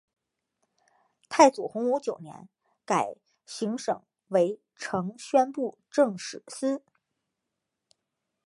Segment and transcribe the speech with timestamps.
[1.29, 2.49] 太祖洪武九年
[2.85, 3.13] 改
[3.45, 6.81] 行省为承宣布政使司。